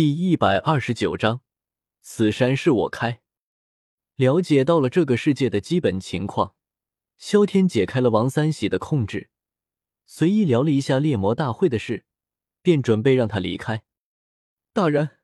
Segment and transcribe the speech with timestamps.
[0.00, 1.42] 第一百二十九章，
[2.00, 3.20] 此山是我开。
[4.16, 6.54] 了解到了这个世界的基本情况，
[7.18, 9.28] 萧天解开了王三喜的控制，
[10.06, 12.06] 随意聊了一下猎魔大会的事，
[12.62, 13.82] 便准备让他离开。
[14.72, 15.18] 大人，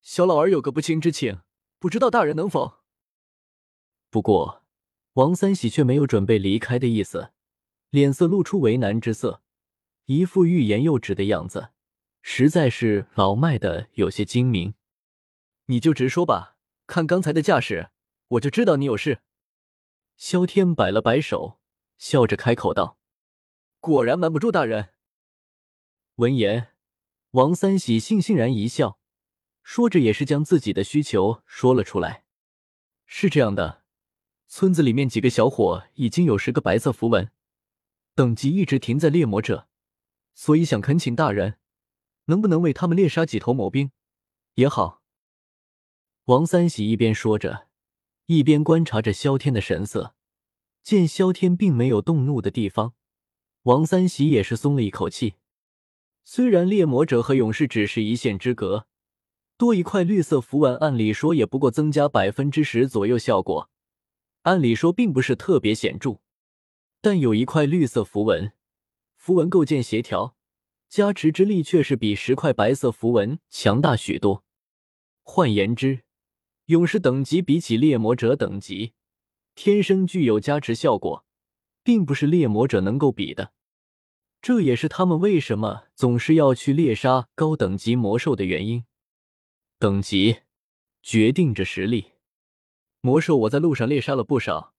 [0.00, 1.42] 小老儿有个不情之请，
[1.78, 2.78] 不知道大人能否？
[4.08, 4.64] 不过，
[5.12, 7.32] 王三喜却没有准备离开的意思，
[7.90, 9.42] 脸色露出为难之色，
[10.06, 11.72] 一副欲言又止的样子。
[12.26, 14.72] 实在是老迈的有些精明，
[15.66, 16.56] 你就直说吧，
[16.86, 17.90] 看刚才的架势，
[18.28, 19.20] 我就知道你有事。
[20.16, 21.60] 萧天摆了摆手，
[21.98, 22.98] 笑着开口道
[23.78, 24.94] ：“果然瞒不住大人。”
[26.16, 26.68] 闻言，
[27.32, 28.98] 王三喜悻悻然一笑，
[29.62, 32.24] 说着也是将自己的需求说了出来。
[33.04, 33.82] 是这样的，
[34.48, 37.30] 村子里面几个小伙已经有十个白色符文，
[38.14, 39.68] 等级一直停在猎魔者，
[40.32, 41.58] 所以想恳请大人。
[42.26, 43.90] 能不能为他们猎杀几头魔兵
[44.54, 45.02] 也好。
[46.24, 47.68] 王三喜一边说着，
[48.26, 50.14] 一边观察着萧天的神色。
[50.82, 52.94] 见萧天并没有动怒的地方，
[53.62, 55.34] 王三喜也是松了一口气。
[56.22, 58.86] 虽然猎魔者和勇士只是一线之隔，
[59.56, 63.70] 多一块绿色符文，按理说也不过增加百分之十左右效果，
[64.42, 66.20] 按理说并不是特别显著。
[67.00, 68.52] 但有一块绿色符文，
[69.16, 70.36] 符文构建协调。
[70.94, 74.44] 加持之力却是比十块白色符文强大许多。
[75.24, 76.04] 换言之，
[76.66, 78.92] 勇士等级比起猎魔者等级，
[79.56, 81.24] 天生具有加持效果，
[81.82, 83.52] 并不是猎魔者能够比的。
[84.40, 88.84] 这也是他们为什么总是要去猎杀高等级魔兽的原因。
[89.80, 90.42] 等级
[91.02, 92.12] 决定着实力。
[93.00, 94.74] 魔兽我在路上猎杀了不少，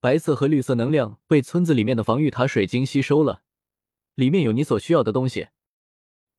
[0.00, 3.43] 白色和绿色能量被村子里面的防御塔水晶吸收了。
[4.14, 5.48] 里面有你所需要的东西，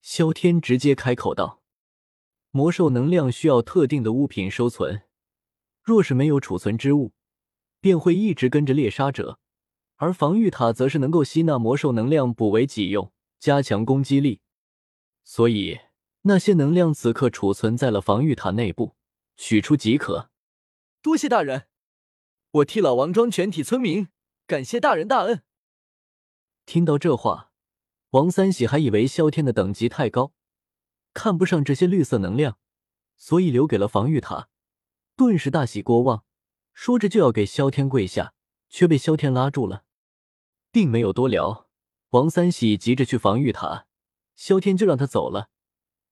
[0.01, 1.61] 萧天直接开口道
[2.51, 5.03] ：“魔兽能量需要特定的物品收存，
[5.81, 7.11] 若是没有储存之物，
[7.81, 9.39] 便会一直跟着猎杀者。
[9.97, 14.41] 而防御塔则是能够吸纳魔兽能量，补为己用，加强攻击力。
[15.23, 15.79] 所以
[16.21, 18.95] 那些能量此刻储存在了防御塔内部，
[19.35, 20.29] 取出即可。”
[21.01, 21.67] 多谢大人，
[22.51, 24.07] 我替老王庄全体村民
[24.47, 25.43] 感谢大人大恩。
[26.65, 27.51] 听到这话。
[28.15, 30.31] 王三喜还以为萧天的等级太高，
[31.13, 32.57] 看不上这些绿色能量，
[33.17, 34.47] 所以留给了防御塔，
[35.17, 36.23] 顿时大喜过望，
[36.73, 38.33] 说着就要给萧天跪下，
[38.69, 39.83] 却被萧天拉住了，
[40.71, 41.67] 并没有多聊。
[42.11, 43.87] 王三喜急着去防御塔，
[44.37, 45.49] 萧天就让他走了，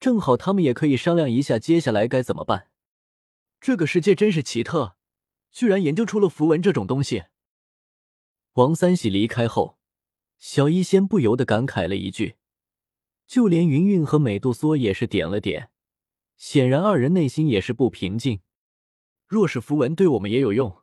[0.02, 2.68] 正好他们也可以商量一下接下来该怎么办。
[3.62, 4.98] 这个世界真是奇特，
[5.54, 7.24] 居然研究出了符文这种东西。
[8.56, 9.80] 王三喜离开后。
[10.44, 12.36] 小医仙不由得感慨了一句，
[13.26, 15.70] 就连云云和美杜莎也是点了点，
[16.36, 18.42] 显然二人内心也是不平静。
[19.26, 20.82] 若是符文对我们也有用，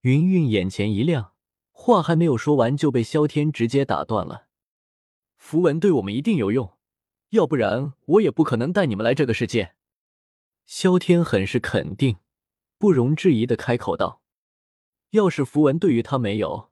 [0.00, 1.34] 云云眼前一亮，
[1.70, 4.48] 话还没有说完就被萧天直接打断了。
[5.36, 6.76] 符文对我们一定有用，
[7.28, 9.76] 要不然我也不可能带你们来这个世界。
[10.66, 12.16] 萧天很是肯定，
[12.78, 14.20] 不容置疑的开口道
[15.10, 16.68] ：“要是符文对于他没有。”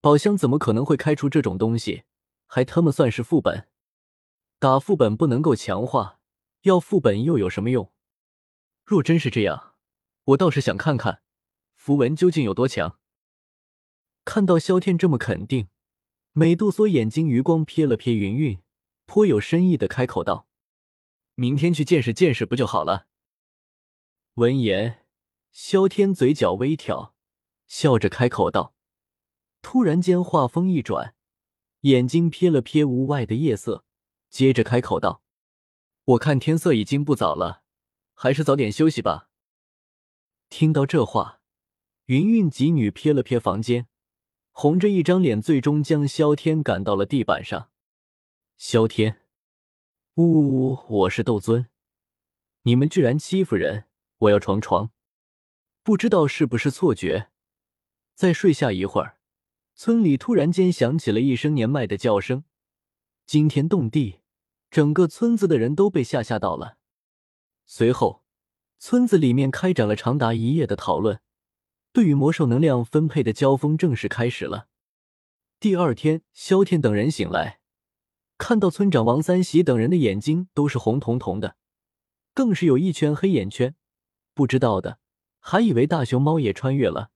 [0.00, 2.04] 宝箱怎么可能会开出这种东西？
[2.46, 3.68] 还他妈算是副本？
[4.60, 6.20] 打副本不能够强化，
[6.62, 7.92] 要副本又有什么用？
[8.84, 9.74] 若真是这样，
[10.24, 11.22] 我倒是想看看
[11.74, 12.98] 符文究竟有多强。
[14.24, 15.68] 看到萧天这么肯定，
[16.32, 18.62] 美杜莎眼睛余光瞥了瞥云云，
[19.04, 20.46] 颇有深意的开口道
[21.34, 23.08] ：“明天去见识见识不就好了？”
[24.34, 25.04] 闻言，
[25.50, 27.14] 萧天嘴角微挑，
[27.66, 28.74] 笑着开口道。
[29.62, 31.14] 突然间，话锋一转，
[31.80, 33.84] 眼睛瞥了瞥屋外的夜色，
[34.30, 35.22] 接着开口道
[36.04, 37.62] ：“我看天色已经不早了，
[38.14, 39.28] 还是早点休息吧。”
[40.48, 41.40] 听到这话，
[42.06, 43.86] 云云几女瞥了瞥房间，
[44.50, 47.70] 红着一张脸，最终将萧天赶到了地板上。
[48.56, 49.20] 萧天，
[50.14, 50.78] 呜呜呜！
[50.88, 51.68] 我是斗尊，
[52.62, 53.84] 你们居然欺负人！
[54.18, 54.90] 我要床床！
[55.82, 57.30] 不知道是不是错觉，
[58.14, 59.17] 再睡下一会儿。
[59.80, 62.42] 村里突然间响起了一声年迈的叫声，
[63.26, 64.18] 惊天动地，
[64.72, 66.78] 整个村子的人都被吓吓到了。
[67.64, 68.24] 随后，
[68.80, 71.20] 村子里面开展了长达一夜的讨论，
[71.92, 74.66] 对于魔兽能量分配的交锋正式开始了。
[75.60, 77.60] 第二天，萧天等人醒来，
[78.36, 81.54] 看到村长王三喜等人的眼睛都是红彤彤的，
[82.34, 83.76] 更是有一圈黑眼圈，
[84.34, 84.98] 不知道的
[85.38, 87.12] 还以为大熊猫也穿越了。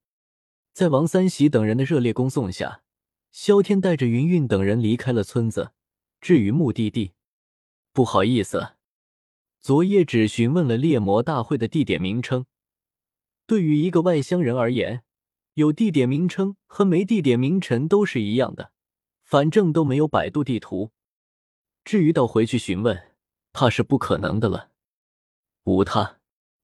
[0.73, 2.83] 在王三喜等人的热烈恭送下，
[3.31, 5.73] 萧天带着云云等人离开了村子。
[6.19, 7.13] 至于目的地，
[7.93, 8.73] 不好意思，
[9.61, 12.47] 昨夜只询问了猎魔大会的地点名称。
[13.47, 15.03] 对于一个外乡人而言，
[15.55, 18.73] 有地点名称和没地点名称都是一样的，
[19.25, 20.93] 反正都没有百度地图。
[21.85, 23.11] 至于到回去询问，
[23.53, 24.71] 怕是不可能的了。
[25.65, 26.21] 无他，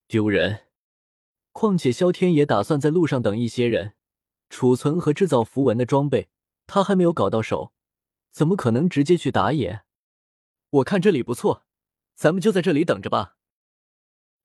[0.06, 0.60] 丢人。
[1.52, 3.94] 况且萧天也打算在路上等一些人，
[4.48, 6.28] 储存和制造符文的装备，
[6.66, 7.72] 他还没有搞到手，
[8.30, 9.82] 怎么可能直接去打野？
[10.70, 11.64] 我看这里不错，
[12.14, 13.36] 咱们就在这里等着吧。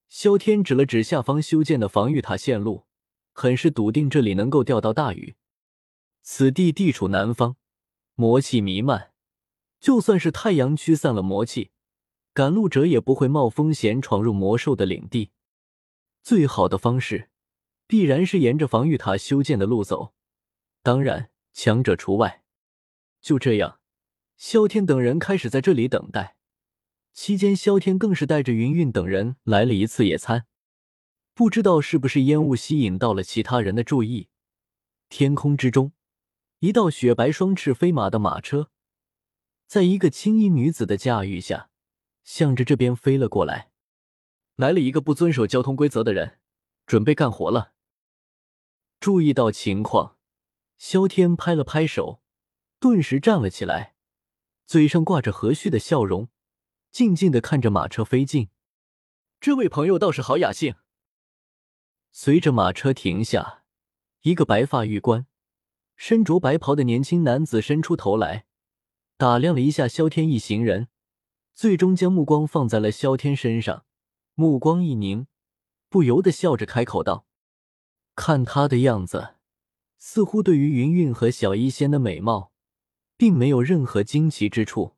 [0.08, 2.86] 萧天指了指下方修建的防御塔线路，
[3.32, 5.36] 很是笃定这里能够钓到大鱼。
[6.22, 7.58] 此地地处南方，
[8.16, 9.12] 魔气弥漫，
[9.80, 11.72] 就算是太阳驱散了魔气，
[12.34, 15.32] 赶路者也不会冒风险闯入魔兽的领地。
[16.22, 17.30] 最好的方式，
[17.88, 20.14] 必然是沿着防御塔修建的路走，
[20.82, 22.44] 当然强者除外。
[23.22, 23.80] 就这样，
[24.36, 26.38] 萧天等人开始在这里等待。
[27.14, 30.46] 期间，萧天更是带着云云等人来了一次野餐。
[31.36, 34.30] 不知道是不是烟雾吸引到了其他人的注意，
[35.10, 35.94] 天空之中，
[36.60, 38.70] 一道雪白双翅飞马的马车，
[39.68, 41.70] 在一个青衣女子的驾驭下，
[42.24, 43.72] 向着这边飞了过来。
[44.56, 46.40] 来了一个不遵守交通规则的人，
[46.86, 47.74] 准备干活了。
[49.00, 50.18] 注意到情况，
[50.78, 52.22] 萧天拍了拍手，
[52.80, 53.96] 顿时站了起来，
[54.66, 56.30] 嘴上挂着和煦的笑容，
[56.92, 58.50] 静静的看着马车飞进。
[59.40, 60.76] 这位朋友倒是好雅兴。
[62.12, 63.64] 随着马车停下，
[64.22, 65.28] 一个白发玉冠、
[65.96, 68.46] 身着白袍的年轻男子伸出头来，
[69.18, 70.88] 打量了一下萧天一行人，
[71.54, 73.86] 最终将目光放在了萧天身上。
[74.36, 75.28] 目光一凝，
[75.94, 77.28] 不由得笑着开口道
[78.18, 79.36] ：“看他的样子，
[80.00, 82.52] 似乎对于云云和小医仙的美貌，
[83.16, 84.96] 并没有任何惊奇之处。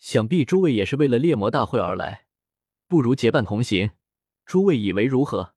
[0.00, 2.26] 想必诸位也是为了猎魔大会而来，
[2.88, 3.92] 不如结伴同行，
[4.44, 5.54] 诸位以为如何？”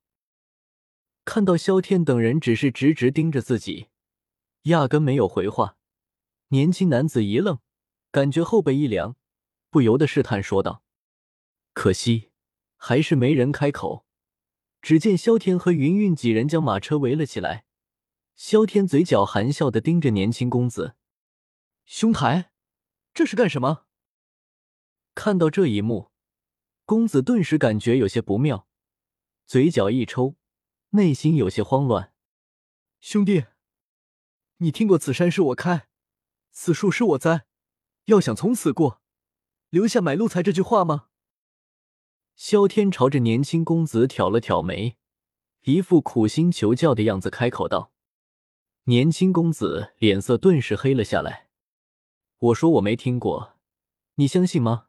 [1.25, 3.87] 看到萧天等人只是直直盯着自己，
[4.65, 5.77] 压根没有回话，
[6.49, 7.57] 年轻男子一愣，
[8.11, 9.15] 感觉后背一凉，
[9.71, 10.83] 不由得试探说道
[11.73, 12.29] ：“可惜。”
[12.77, 14.05] 还是没人开口。
[14.83, 17.65] 只见萧天和云云几人将马车围了起来。
[18.35, 20.95] 萧天嘴角含笑的盯着年轻公子，
[21.85, 22.51] 兄台，
[23.13, 23.85] 这是干什么？
[25.15, 26.11] 看到这一幕，
[26.83, 28.67] 公子顿时感觉有些不妙，
[29.45, 30.35] 嘴角一抽，
[30.89, 32.11] 内心有些慌乱。
[32.99, 33.45] 兄弟，
[34.57, 35.87] 你听过“此山是我开，
[36.51, 37.45] 此树是我栽，
[38.05, 39.01] 要想从此过，
[39.69, 41.07] 留下买路财”这句话吗？
[42.35, 44.97] 萧天朝着年轻公子挑了挑眉，
[45.61, 47.91] 一副苦心求教的样子，开口道
[48.85, 51.47] ：“年轻公子脸色顿时黑了下来。
[52.39, 53.53] 我说我没听过，
[54.15, 54.87] 你相信吗？”